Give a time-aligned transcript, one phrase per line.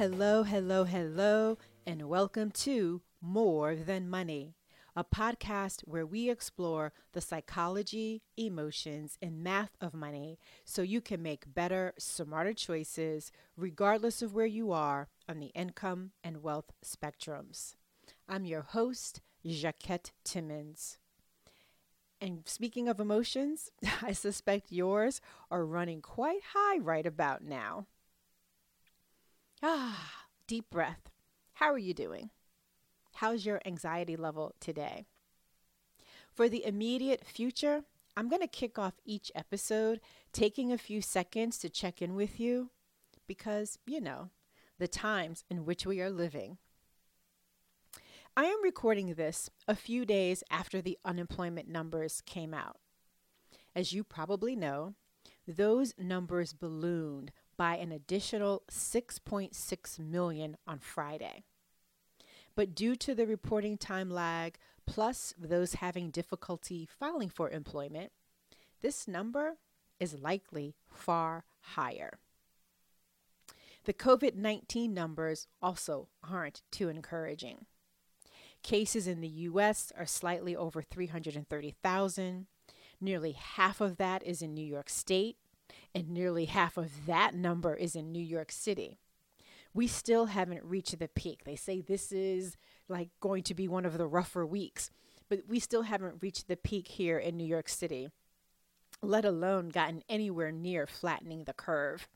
[0.00, 4.54] Hello, hello, hello, and welcome to More Than Money,
[4.96, 11.20] a podcast where we explore the psychology, emotions, and math of money so you can
[11.22, 17.74] make better, smarter choices regardless of where you are on the income and wealth spectrums.
[18.26, 20.96] I'm your host, Jacquette Timmons.
[22.22, 23.68] And speaking of emotions,
[24.02, 27.86] I suspect yours are running quite high right about now.
[29.62, 31.10] Ah, deep breath.
[31.54, 32.30] How are you doing?
[33.14, 35.04] How's your anxiety level today?
[36.32, 37.82] For the immediate future,
[38.16, 40.00] I'm going to kick off each episode
[40.32, 42.70] taking a few seconds to check in with you
[43.26, 44.30] because, you know,
[44.78, 46.56] the times in which we are living.
[48.36, 52.78] I am recording this a few days after the unemployment numbers came out.
[53.74, 54.94] As you probably know,
[55.46, 61.44] those numbers ballooned by an additional 6.6 million on Friday.
[62.54, 68.12] But due to the reporting time lag, plus those having difficulty filing for employment,
[68.80, 69.58] this number
[69.98, 71.44] is likely far
[71.74, 72.18] higher.
[73.84, 77.66] The COVID 19 numbers also aren't too encouraging.
[78.62, 82.46] Cases in the US are slightly over 330,000.
[83.02, 85.36] Nearly half of that is in New York State,
[85.94, 88.98] and nearly half of that number is in New York City.
[89.72, 91.44] We still haven't reached the peak.
[91.44, 92.56] They say this is
[92.88, 94.90] like going to be one of the rougher weeks,
[95.28, 98.08] but we still haven't reached the peak here in New York City,
[99.00, 102.08] let alone gotten anywhere near flattening the curve.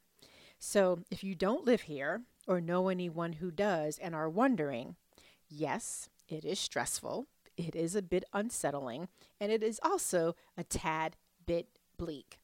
[0.59, 4.97] So if you don't live here or know anyone who does and are wondering,
[5.49, 9.09] yes, it is stressful, it is a bit unsettling,
[9.41, 12.39] and it is also a tad bit bleak.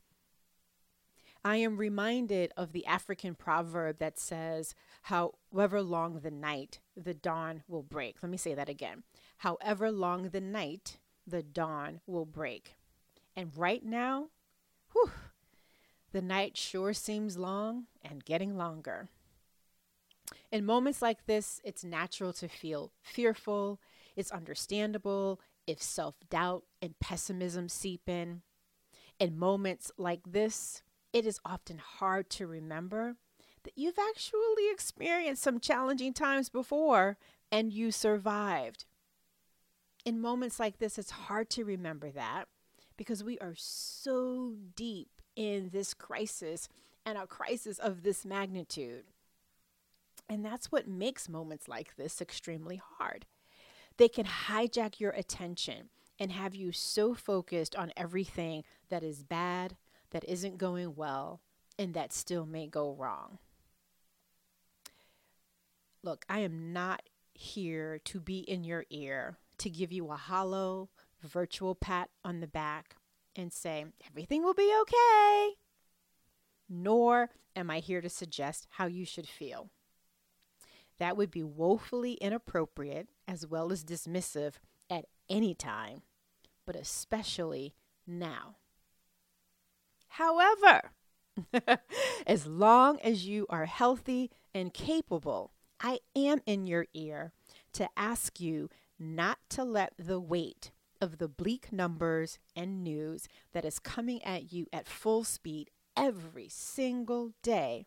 [1.45, 7.63] I am reminded of the African proverb that says, However long the night, the dawn
[7.67, 8.17] will break.
[8.23, 9.05] Let me say that again.
[9.39, 12.77] However long the night, the dawn will break.
[13.35, 14.29] And right now,
[14.93, 15.11] whew,
[16.13, 19.09] the night sure seems long and getting longer.
[20.53, 23.81] In moments like this, it's natural to feel fearful.
[24.17, 28.43] It's understandable if self doubt and pessimism seep in.
[29.19, 30.83] In moments like this,
[31.13, 33.17] it is often hard to remember
[33.65, 37.17] that you've actually experienced some challenging times before
[37.53, 38.85] and you survived.
[40.05, 42.47] In moments like this, it's hard to remember that
[42.97, 46.69] because we are so deep in this crisis
[47.05, 49.05] and a crisis of this magnitude.
[50.29, 53.27] And that's what makes moments like this extremely hard.
[53.97, 55.89] They can hijack your attention
[56.19, 59.77] and have you so focused on everything that is bad,
[60.11, 61.41] that isn't going well,
[61.79, 63.39] and that still may go wrong.
[66.03, 67.03] Look, I am not
[67.35, 70.89] here to be in your ear to give you a hollow
[71.23, 72.97] virtual pat on the back
[73.37, 75.51] and say, everything will be okay.
[76.69, 79.71] Nor am I here to suggest how you should feel.
[80.99, 84.55] That would be woefully inappropriate as well as dismissive
[84.89, 86.03] at any time,
[86.67, 87.75] but especially
[88.07, 88.57] now.
[90.11, 90.91] However,
[92.27, 97.33] as long as you are healthy and capable, I am in your ear
[97.73, 103.65] to ask you not to let the weight of the bleak numbers and news that
[103.65, 107.87] is coming at you at full speed every single day,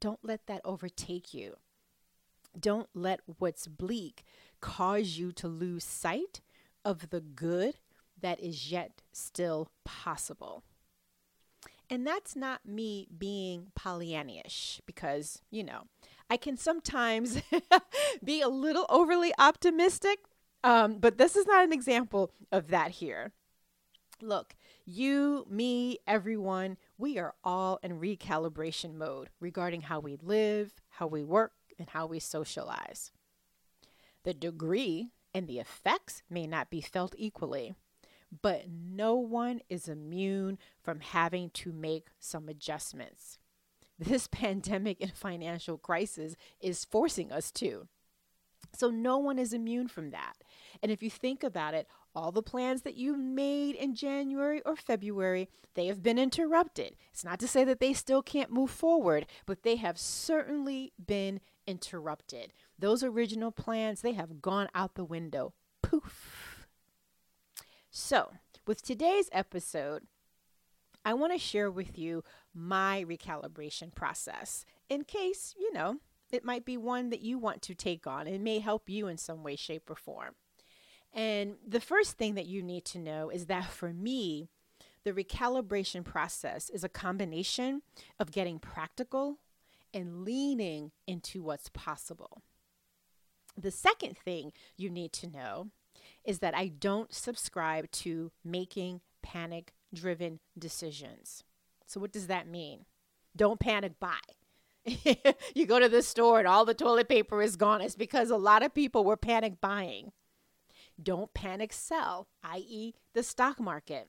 [0.00, 1.56] don't let that overtake you.
[2.58, 4.24] Don't let what's bleak
[4.60, 6.40] cause you to lose sight
[6.84, 7.76] of the good
[8.20, 10.64] that is yet still possible.
[11.90, 15.88] And that's not me being Pollyannish because, you know,
[16.30, 17.42] I can sometimes
[18.24, 20.20] be a little overly optimistic,
[20.62, 23.32] um, but this is not an example of that here.
[24.22, 24.54] Look,
[24.84, 31.24] you, me, everyone, we are all in recalibration mode regarding how we live, how we
[31.24, 33.10] work, and how we socialize.
[34.22, 37.74] The degree and the effects may not be felt equally,
[38.42, 43.38] but no one is immune from having to make some adjustments.
[43.98, 47.88] This pandemic and financial crisis is forcing us to.
[48.72, 50.34] So, no one is immune from that.
[50.82, 54.76] And if you think about it, all the plans that you made in January or
[54.76, 56.96] February, they have been interrupted.
[57.12, 61.40] It's not to say that they still can't move forward, but they have certainly been
[61.66, 62.52] interrupted.
[62.78, 65.52] Those original plans, they have gone out the window.
[65.82, 66.29] Poof.
[67.90, 68.30] So,
[68.68, 70.04] with today's episode,
[71.04, 72.22] I want to share with you
[72.54, 75.96] my recalibration process in case, you know,
[76.30, 78.28] it might be one that you want to take on.
[78.28, 80.36] It may help you in some way, shape, or form.
[81.12, 84.48] And the first thing that you need to know is that for me,
[85.02, 87.82] the recalibration process is a combination
[88.20, 89.38] of getting practical
[89.92, 92.42] and leaning into what's possible.
[93.60, 95.70] The second thing you need to know
[96.24, 101.44] is that I don't subscribe to making panic driven decisions.
[101.86, 102.84] So, what does that mean?
[103.36, 104.18] Don't panic buy.
[105.54, 107.80] you go to the store and all the toilet paper is gone.
[107.80, 110.12] It's because a lot of people were panic buying.
[111.02, 114.08] Don't panic sell, i.e., the stock market.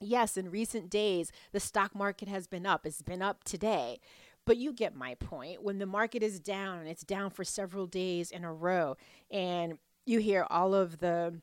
[0.00, 2.86] Yes, in recent days, the stock market has been up.
[2.86, 3.98] It's been up today.
[4.44, 5.62] But you get my point.
[5.62, 8.96] When the market is down it's down for several days in a row,
[9.30, 11.40] and you hear all of the,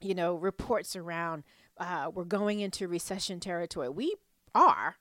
[0.00, 1.42] you know, reports around
[1.78, 3.88] uh, we're going into recession territory.
[3.88, 4.14] We
[4.54, 4.96] are.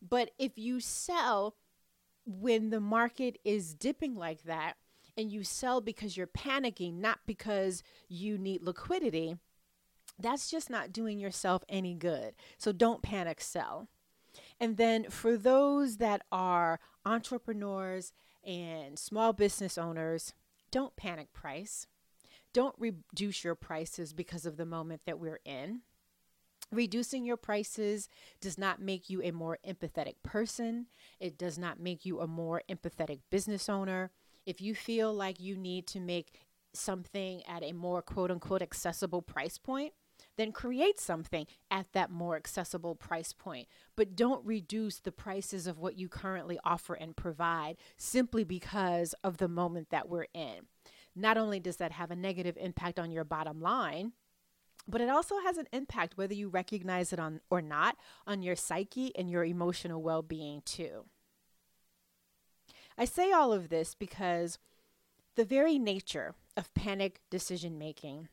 [0.00, 1.54] But if you sell
[2.24, 4.74] when the market is dipping like that,
[5.16, 9.36] and you sell because you're panicking, not because you need liquidity,
[10.18, 12.34] that's just not doing yourself any good.
[12.58, 13.88] So don't panic sell.
[14.58, 18.12] And then for those that are entrepreneurs
[18.44, 20.32] and small business owners,
[20.70, 21.86] don't panic price.
[22.52, 25.82] Don't reduce your prices because of the moment that we're in.
[26.70, 28.08] Reducing your prices
[28.40, 30.86] does not make you a more empathetic person.
[31.20, 34.10] It does not make you a more empathetic business owner.
[34.46, 36.32] If you feel like you need to make
[36.72, 39.92] something at a more quote unquote accessible price point,
[40.36, 43.68] then create something at that more accessible price point.
[43.96, 49.36] But don't reduce the prices of what you currently offer and provide simply because of
[49.38, 50.66] the moment that we're in.
[51.14, 54.12] Not only does that have a negative impact on your bottom line,
[54.88, 58.56] but it also has an impact whether you recognize it on or not on your
[58.56, 61.04] psyche and your emotional well-being too.
[62.98, 64.58] I say all of this because
[65.34, 68.28] the very nature of panic decision making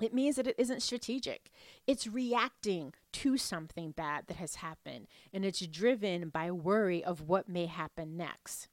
[0.00, 1.50] it means that it isn't strategic.
[1.86, 7.48] It's reacting to something bad that has happened and it's driven by worry of what
[7.48, 8.68] may happen next.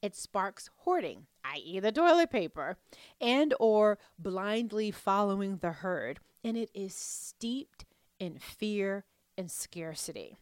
[0.00, 1.80] It sparks hoarding, i.e.
[1.80, 2.76] the toilet paper,
[3.20, 7.84] and or blindly following the herd, and it is steeped
[8.18, 9.04] in fear
[9.36, 10.38] and scarcity.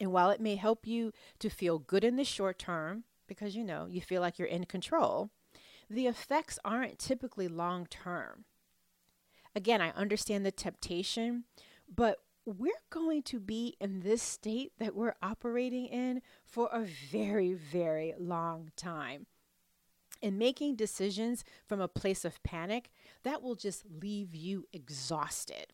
[0.00, 3.64] And while it may help you to feel good in the short term, because you
[3.64, 5.30] know, you feel like you're in control,
[5.90, 8.44] the effects aren't typically long term.
[9.54, 11.44] Again, I understand the temptation,
[11.92, 12.18] but
[12.56, 18.14] we're going to be in this state that we're operating in for a very, very
[18.18, 19.26] long time.
[20.22, 22.90] And making decisions from a place of panic,
[23.22, 25.66] that will just leave you exhausted.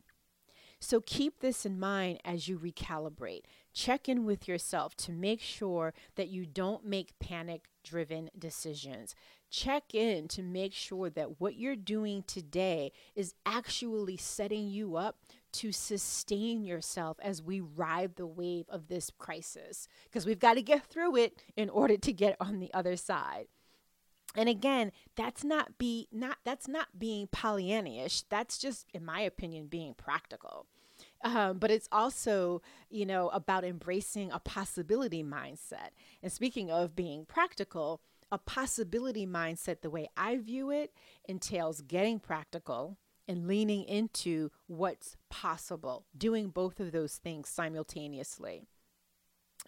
[0.80, 3.44] So keep this in mind as you recalibrate.
[3.72, 9.14] Check in with yourself to make sure that you don't make panic driven decisions.
[9.48, 15.16] Check in to make sure that what you're doing today is actually setting you up
[15.54, 20.62] to sustain yourself as we ride the wave of this crisis because we've got to
[20.62, 23.46] get through it in order to get on the other side.
[24.36, 28.24] And again, that's not be not that's not being Pollyannish.
[28.28, 30.66] That's just, in my opinion, being practical.
[31.22, 35.90] Um, but it's also, you know, about embracing a possibility mindset.
[36.22, 38.00] And speaking of being practical,
[38.32, 40.92] a possibility mindset, the way I view it,
[41.26, 48.62] entails getting practical and leaning into what's possible, doing both of those things simultaneously.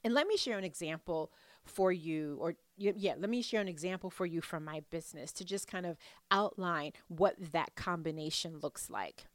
[0.04, 1.32] And let me share an example
[1.64, 5.44] for you, or yeah, let me share an example for you from my business to
[5.44, 5.96] just kind of
[6.30, 9.26] outline what that combination looks like.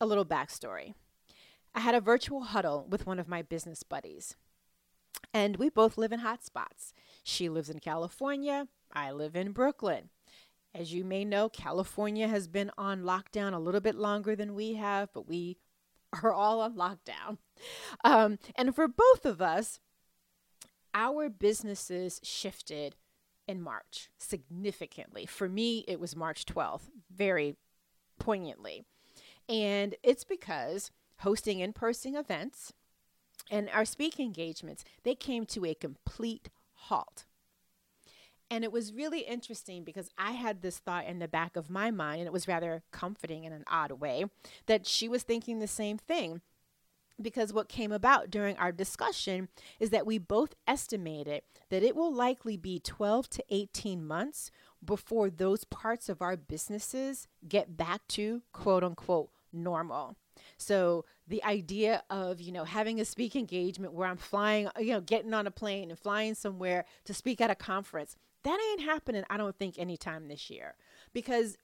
[0.00, 0.94] A little backstory
[1.74, 4.36] I had a virtual huddle with one of my business buddies,
[5.32, 6.92] and we both live in hotspots.
[7.22, 10.10] She lives in California, I live in Brooklyn.
[10.74, 14.74] As you may know, California has been on lockdown a little bit longer than we
[14.74, 15.58] have, but we
[16.22, 17.38] are all on lockdown.
[18.04, 19.80] Um, and for both of us,
[20.94, 22.96] our businesses shifted
[23.46, 25.26] in March significantly.
[25.26, 27.56] For me, it was March 12th, very
[28.18, 28.84] poignantly.
[29.48, 32.72] And it's because hosting in person events
[33.50, 37.24] and our speaking engagements, they came to a complete halt.
[38.50, 41.92] And it was really interesting because I had this thought in the back of my
[41.92, 44.24] mind, and it was rather comforting in an odd way
[44.66, 46.40] that she was thinking the same thing.
[47.22, 52.12] Because what came about during our discussion is that we both estimated that it will
[52.12, 54.50] likely be 12 to 18 months
[54.82, 60.16] before those parts of our businesses get back to quote unquote normal.
[60.56, 65.00] So the idea of, you know, having a speak engagement where I'm flying, you know,
[65.00, 69.24] getting on a plane and flying somewhere to speak at a conference, that ain't happening,
[69.28, 70.74] I don't think, anytime this year.
[71.12, 71.56] Because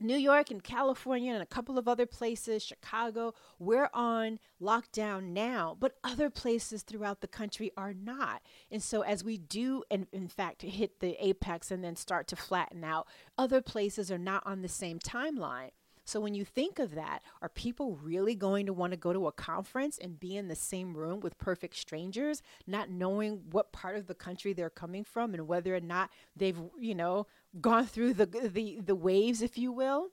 [0.00, 5.76] New York and California and a couple of other places, Chicago, we're on lockdown now,
[5.78, 8.42] but other places throughout the country are not.
[8.70, 12.36] And so, as we do, in, in fact, hit the apex and then start to
[12.36, 13.06] flatten out,
[13.38, 15.70] other places are not on the same timeline.
[16.04, 19.26] So, when you think of that, are people really going to want to go to
[19.26, 23.96] a conference and be in the same room with perfect strangers, not knowing what part
[23.96, 27.26] of the country they're coming from and whether or not they've, you know,
[27.60, 30.10] gone through the the the waves, if you will?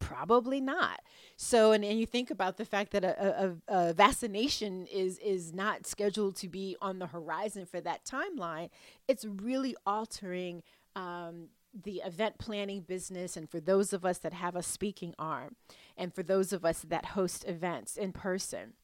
[0.00, 1.00] Probably not.
[1.36, 5.52] So, and, and you think about the fact that a, a, a, vaccination is is
[5.52, 8.70] not scheduled to be on the horizon for that timeline.
[9.08, 10.62] It's really altering
[10.94, 15.56] um, the event planning business, and for those of us that have a speaking arm,
[15.96, 18.74] and for those of us that host events in person.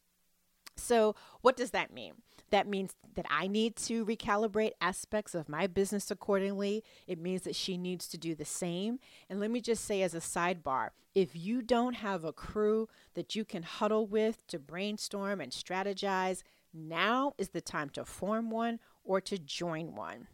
[0.77, 2.15] So, what does that mean?
[2.51, 6.83] That means that I need to recalibrate aspects of my business accordingly.
[7.07, 8.99] It means that she needs to do the same.
[9.31, 13.35] And let me just say, as a sidebar, if you don't have a crew that
[13.37, 18.81] you can huddle with to brainstorm and strategize, now is the time to form one
[19.05, 20.27] or to join one.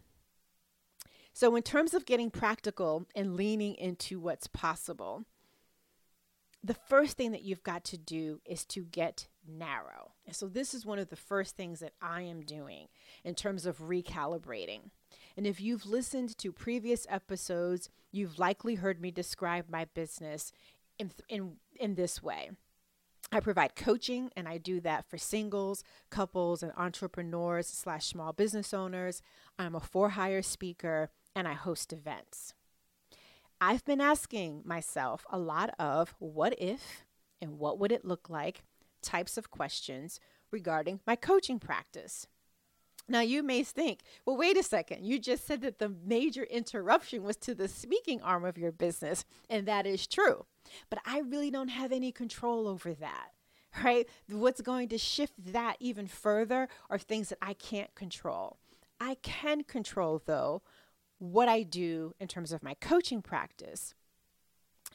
[1.32, 5.24] So, in terms of getting practical and leaning into what's possible,
[6.62, 10.12] the first thing that you've got to do is to get narrow.
[10.32, 12.88] So, this is one of the first things that I am doing
[13.24, 14.90] in terms of recalibrating.
[15.36, 20.52] And if you've listened to previous episodes, you've likely heard me describe my business
[20.98, 22.50] in, in, in this way.
[23.32, 28.74] I provide coaching and I do that for singles, couples, and entrepreneurs slash small business
[28.74, 29.22] owners.
[29.58, 32.54] I'm a for hire speaker and I host events.
[33.60, 37.04] I've been asking myself a lot of what if
[37.42, 38.62] and what would it look like
[39.02, 40.18] types of questions
[40.50, 42.26] regarding my coaching practice.
[43.08, 45.04] Now, you may think, well, wait a second.
[45.04, 49.24] You just said that the major interruption was to the speaking arm of your business,
[49.48, 50.46] and that is true.
[50.88, 53.30] But I really don't have any control over that,
[53.82, 54.08] right?
[54.28, 58.58] What's going to shift that even further are things that I can't control.
[59.00, 60.62] I can control, though,
[61.20, 63.94] what I do in terms of my coaching practice.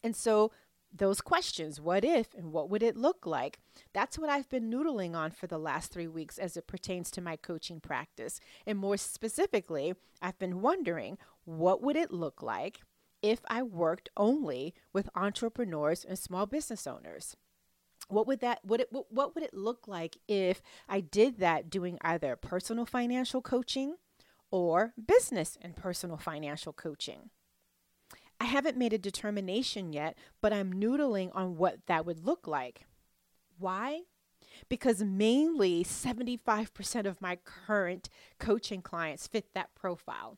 [0.03, 0.51] And so
[0.91, 3.59] those questions, what if and what would it look like?
[3.93, 7.21] That's what I've been noodling on for the last three weeks as it pertains to
[7.21, 8.39] my coaching practice.
[8.65, 12.79] And more specifically, I've been wondering what would it look like
[13.21, 17.35] if I worked only with entrepreneurs and small business owners?
[18.07, 21.97] What would that would it what would it look like if I did that doing
[22.01, 23.95] either personal financial coaching
[24.51, 27.29] or business and personal financial coaching.
[28.39, 32.81] I haven't made a determination yet, but I'm noodling on what that would look like.
[33.57, 34.01] Why?
[34.69, 38.09] Because mainly 75% of my current
[38.39, 40.37] coaching clients fit that profile.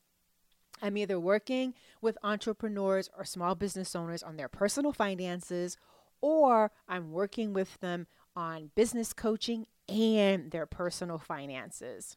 [0.82, 5.78] I'm either working with entrepreneurs or small business owners on their personal finances,
[6.22, 12.16] or I'm working with them on business coaching and their personal finances.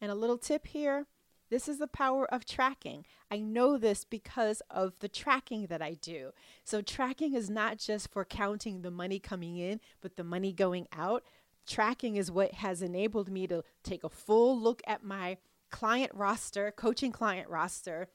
[0.00, 1.06] And a little tip here
[1.50, 3.06] this is the power of tracking.
[3.30, 6.32] I know this because of the tracking that I do.
[6.64, 10.88] So, tracking is not just for counting the money coming in, but the money going
[10.92, 11.24] out.
[11.66, 15.38] Tracking is what has enabled me to take a full look at my
[15.70, 18.08] client roster, coaching client roster,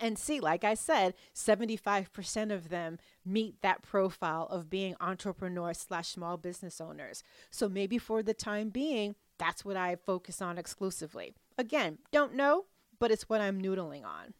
[0.00, 6.08] and see, like I said, 75% of them meet that profile of being entrepreneurs slash
[6.08, 7.22] small business owners.
[7.50, 11.34] So maybe for the time being, that's what I focus on exclusively.
[11.56, 12.66] Again, don't know,
[12.98, 14.34] but it's what I'm noodling on.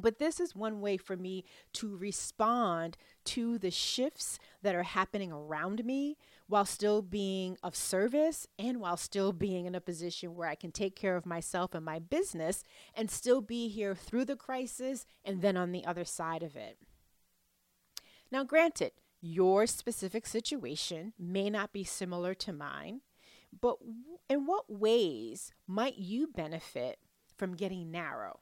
[0.00, 1.44] But this is one way for me
[1.74, 2.96] to respond
[3.26, 8.96] to the shifts that are happening around me while still being of service and while
[8.96, 12.62] still being in a position where I can take care of myself and my business
[12.94, 16.78] and still be here through the crisis and then on the other side of it.
[18.30, 23.00] Now, granted, your specific situation may not be similar to mine.
[23.60, 23.76] But
[24.28, 26.98] in what ways might you benefit
[27.36, 28.40] from getting narrow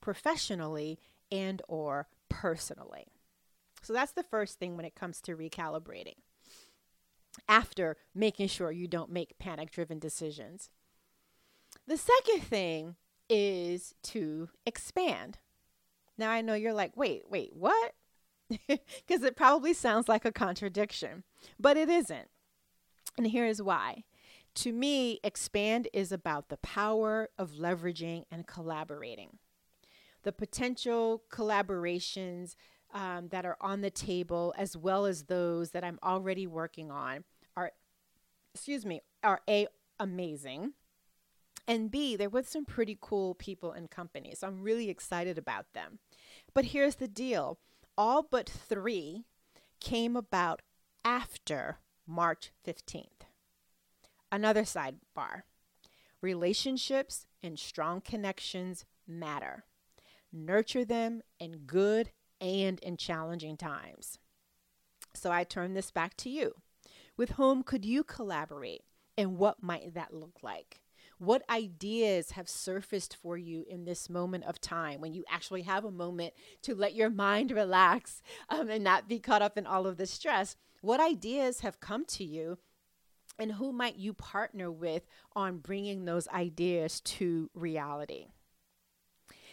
[0.00, 0.98] professionally
[1.30, 3.06] and or personally?
[3.82, 6.16] So that's the first thing when it comes to recalibrating.
[7.48, 10.70] After making sure you don't make panic driven decisions.
[11.86, 12.96] The second thing
[13.28, 15.38] is to expand.
[16.16, 17.92] Now I know you're like, wait, wait, what?
[18.68, 21.24] Because it probably sounds like a contradiction,
[21.58, 22.28] but it isn't.
[23.16, 24.04] And here is why
[24.56, 29.38] to me, expand is about the power of leveraging and collaborating.
[30.22, 32.56] The potential collaborations
[32.92, 37.24] um, that are on the table, as well as those that I'm already working on,
[37.56, 37.72] are,
[38.54, 39.68] excuse me, are A,
[40.00, 40.72] amazing.
[41.68, 44.38] And B, they're with some pretty cool people and companies.
[44.40, 45.98] So I'm really excited about them.
[46.54, 47.58] But here's the deal
[47.98, 49.24] all but three
[49.80, 50.62] came about
[51.04, 53.25] after March 15th.
[54.30, 55.42] Another sidebar
[56.20, 59.64] relationships and strong connections matter.
[60.32, 64.18] Nurture them in good and in challenging times.
[65.14, 66.54] So I turn this back to you.
[67.16, 68.82] With whom could you collaborate
[69.16, 70.80] and what might that look like?
[71.18, 75.84] What ideas have surfaced for you in this moment of time when you actually have
[75.84, 79.86] a moment to let your mind relax um, and not be caught up in all
[79.86, 80.56] of the stress?
[80.82, 82.58] What ideas have come to you?
[83.38, 88.28] And who might you partner with on bringing those ideas to reality?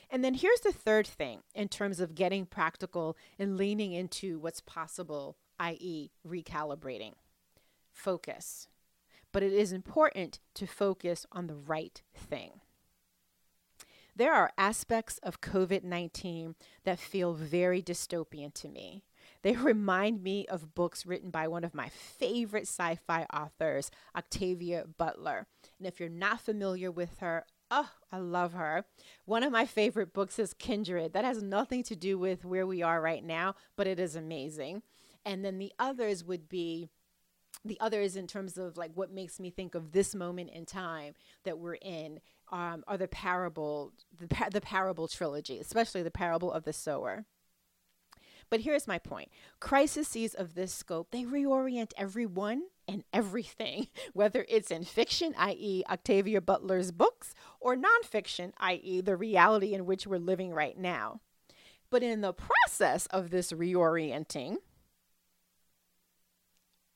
[0.09, 4.61] And then here's the third thing in terms of getting practical and leaning into what's
[4.61, 7.13] possible, i.e., recalibrating
[7.91, 8.67] focus
[9.33, 12.61] but it is important to focus on the right thing.
[14.15, 19.03] There are aspects of COVID 19 that feel very dystopian to me.
[19.43, 24.85] They remind me of books written by one of my favorite sci fi authors, Octavia
[24.97, 25.45] Butler.
[25.77, 28.85] And if you're not familiar with her, oh, I love her.
[29.25, 31.13] One of my favorite books is Kindred.
[31.13, 34.81] That has nothing to do with where we are right now, but it is amazing.
[35.25, 36.89] And then the others would be
[37.65, 41.13] the others in terms of like what makes me think of this moment in time
[41.43, 42.19] that we're in
[42.51, 47.25] um, are the parable the, par- the parable trilogy especially the parable of the sower
[48.53, 49.31] but here's my point.
[49.60, 56.39] Crises of this scope they reorient everyone and everything whether it's in fiction i.e octavia
[56.39, 61.19] butler's books or nonfiction i.e the reality in which we're living right now.
[61.89, 64.57] But in the process of this reorienting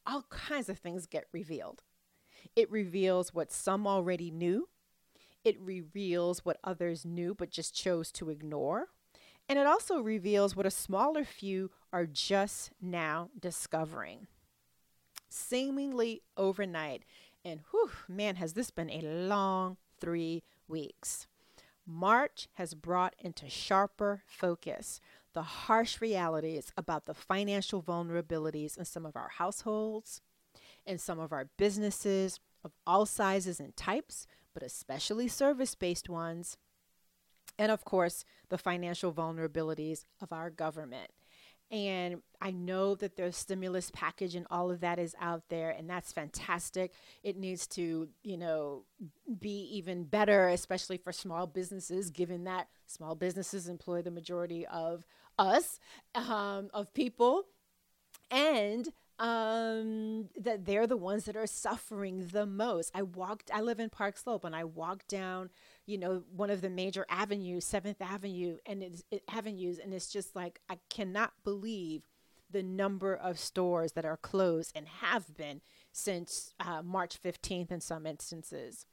[0.05, 1.81] all kinds of things get revealed.
[2.55, 4.69] It reveals what some already knew,
[5.43, 8.89] it reveals what others knew but just chose to ignore.
[9.49, 14.27] And it also reveals what a smaller few are just now discovering.
[15.29, 17.03] Seemingly overnight.
[17.45, 21.27] And whew, man, has this been a long three weeks.
[21.85, 24.99] March has brought into sharper focus
[25.33, 30.21] the harsh realities about the financial vulnerabilities in some of our households,
[30.85, 36.57] in some of our businesses of all sizes and types, but especially service based ones,
[37.57, 41.11] and of course, the financial vulnerabilities of our government.
[41.69, 45.89] And I know that there's stimulus package and all of that is out there, and
[45.89, 46.93] that's fantastic.
[47.23, 48.83] It needs to, you know,
[49.39, 55.05] be even better, especially for small businesses, given that small businesses employ the majority of
[55.37, 55.77] us,
[56.15, 57.43] um, of people,
[58.31, 62.91] and um, that they're the ones that are suffering the most.
[62.93, 65.49] I walked, I live in Park Slope, and I walked down,
[65.85, 70.11] you know, one of the major avenues, Seventh Avenue, and it's it, avenues, and it's
[70.11, 72.03] just like I cannot believe
[72.49, 77.81] the number of stores that are closed and have been since uh, March 15th in
[77.81, 78.85] some instances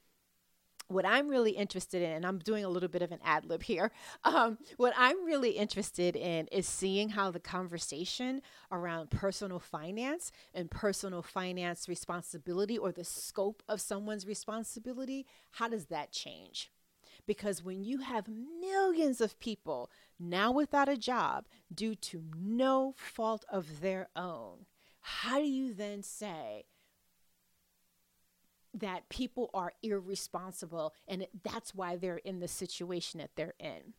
[0.87, 3.63] what I'm really interested in, and I'm doing a little bit of an ad lib
[3.63, 3.91] here,
[4.23, 10.69] um, what I'm really interested in is seeing how the conversation around personal finance and
[10.69, 16.71] personal finance responsibility or the scope of someone's responsibility, how does that change?
[17.27, 23.43] Because when you have millions of people now without a job due to no fault
[23.49, 24.65] of their own,
[25.01, 26.65] how do you then say,
[28.79, 33.93] that people are irresponsible and that's why they're in the situation that they're in.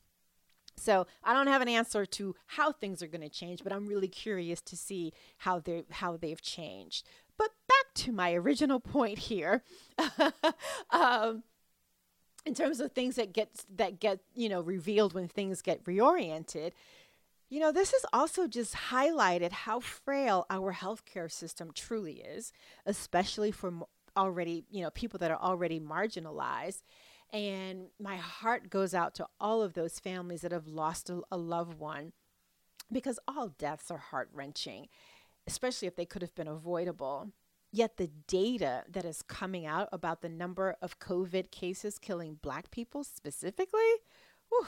[0.76, 3.86] So I don't have an answer to how things are going to change, but I'm
[3.86, 7.06] really curious to see how they how they've changed.
[7.38, 9.62] But back to my original point here,
[10.90, 11.42] um,
[12.44, 16.72] in terms of things that get that get you know revealed when things get reoriented.
[17.48, 22.52] You know, this has also just highlighted how frail our healthcare system truly is,
[22.84, 23.86] especially for
[24.16, 26.82] already, you know, people that are already marginalized.
[27.32, 31.36] And my heart goes out to all of those families that have lost a, a
[31.36, 32.12] loved one
[32.90, 34.88] because all deaths are heart wrenching,
[35.46, 37.30] especially if they could have been avoidable.
[37.72, 42.70] Yet the data that is coming out about the number of COVID cases killing Black
[42.70, 43.80] people specifically,
[44.48, 44.66] whew,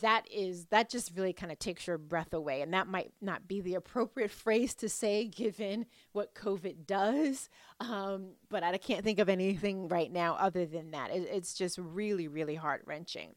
[0.00, 3.46] that is that just really kind of takes your breath away and that might not
[3.46, 9.18] be the appropriate phrase to say given what covid does um, but i can't think
[9.18, 11.10] of anything right now other than that.
[11.10, 13.34] It, it's just really really heart-wrenching.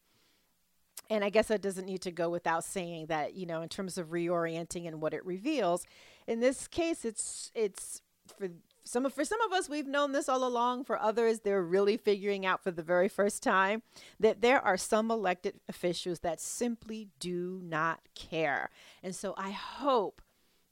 [1.09, 3.97] And I guess that doesn't need to go without saying that, you know, in terms
[3.97, 5.85] of reorienting and what it reveals,
[6.27, 8.01] in this case, it's it's
[8.37, 8.49] for
[8.85, 10.83] some for some of us we've known this all along.
[10.83, 13.81] For others they're really figuring out for the very first time
[14.19, 18.69] that there are some elected officials that simply do not care.
[19.01, 20.21] And so i hope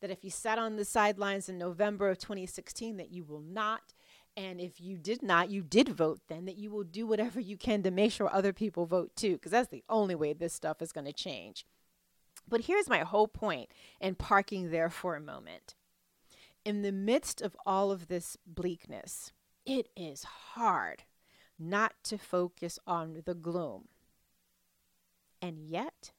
[0.01, 3.93] that if you sat on the sidelines in november of 2016 that you will not.
[4.37, 7.57] And if you did not you did vote then that you will do whatever you
[7.57, 10.81] can to make sure other people vote too because that's the only way this stuff
[10.81, 11.65] is going to change.
[12.47, 13.69] But here's my whole point
[13.99, 15.75] and parking there for a moment
[16.65, 19.31] in the midst of all of this bleakness,
[19.65, 21.03] it is hard
[21.57, 23.87] not to focus on the gloom.
[25.41, 26.11] And yet,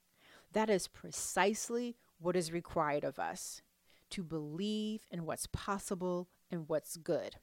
[0.52, 3.62] that is precisely what is required of us
[4.10, 7.36] to believe in what's possible and what's good.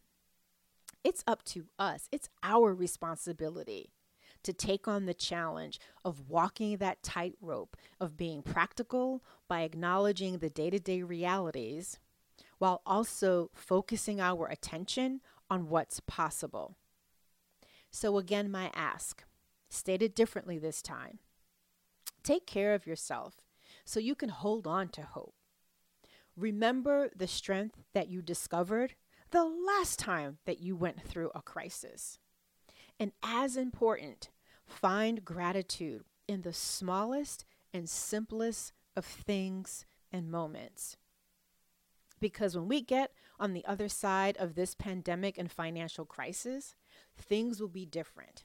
[1.04, 3.92] It's up to us, it's our responsibility
[4.44, 10.50] to take on the challenge of walking that tightrope of being practical by acknowledging the
[10.50, 12.00] day to day realities
[12.60, 16.76] while also focusing our attention on what's possible.
[17.90, 19.24] So, again, my ask,
[19.70, 21.20] stated differently this time
[22.24, 23.42] take care of yourself
[23.86, 25.34] so you can hold on to hope.
[26.36, 28.96] Remember the strength that you discovered
[29.32, 32.20] the last time that you went through a crisis.
[33.00, 34.30] And as important,
[34.66, 40.98] find gratitude in the smallest and simplest of things and moments.
[42.20, 46.76] Because when we get on the other side of this pandemic and financial crisis,
[47.18, 48.44] things will be different.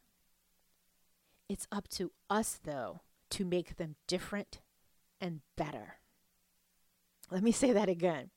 [1.49, 4.61] It's up to us, though, to make them different
[5.21, 5.97] and better.
[7.31, 8.31] Let me say that again.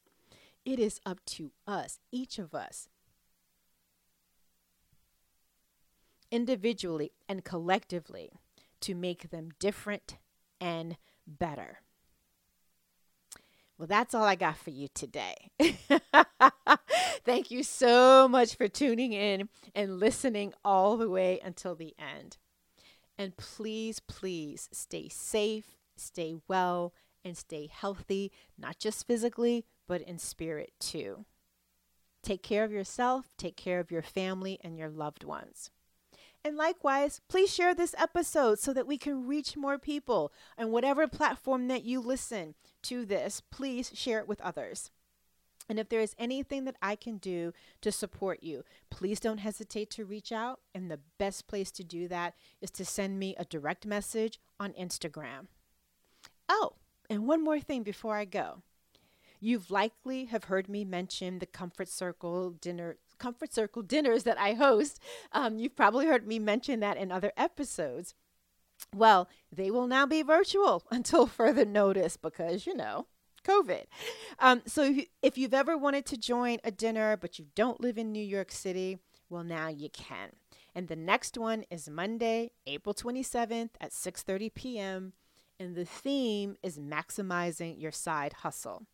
[0.65, 2.89] It is up to us, each of us,
[6.29, 8.31] individually and collectively,
[8.81, 10.17] to make them different
[10.59, 11.79] and better.
[13.77, 15.51] Well, that's all I got for you today.
[17.25, 22.37] Thank you so much for tuning in and listening all the way until the end.
[23.17, 30.17] And please, please stay safe, stay well, and stay healthy, not just physically, but in
[30.17, 31.25] spirit too.
[32.23, 35.69] Take care of yourself, take care of your family and your loved ones.
[36.43, 40.31] And likewise, please share this episode so that we can reach more people.
[40.57, 44.91] And whatever platform that you listen to this, please share it with others.
[45.69, 49.89] And if there is anything that I can do to support you, please don't hesitate
[49.91, 50.61] to reach out.
[50.73, 54.71] And the best place to do that is to send me a direct message on
[54.73, 55.47] Instagram.
[56.47, 56.73] Oh,
[57.09, 58.61] and one more thing before I go.
[59.39, 64.53] You've likely have heard me mention the Comfort Circle dinner Comfort Circle dinners that I
[64.53, 64.99] host.
[65.31, 68.15] Um, you've probably heard me mention that in other episodes.
[68.95, 73.07] Well, they will now be virtual until further notice because, you know,
[73.43, 73.85] COVID.
[74.39, 78.11] Um, so if you've ever wanted to join a dinner but you don't live in
[78.11, 78.99] New York City,
[79.29, 80.31] well, now you can.
[80.75, 85.13] And the next one is Monday, April 27th at 6:30 p.m.
[85.59, 88.85] And the theme is maximizing your side hustle.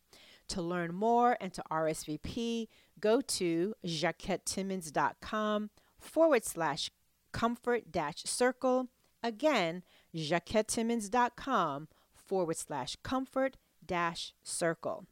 [0.48, 2.68] To learn more and to RSVP,
[3.00, 6.90] go to jacquettetimmons.com forward slash
[7.32, 8.88] comfort dash circle.
[9.22, 9.82] Again,
[10.14, 15.06] jacquettetimmons.com forward slash comfort dash circle.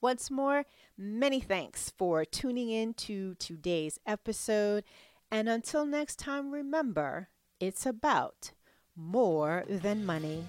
[0.00, 0.64] Once more,
[0.98, 4.82] many thanks for tuning in to today's episode.
[5.30, 7.28] And until next time, remember,
[7.60, 8.50] it's about
[8.96, 10.44] more than money.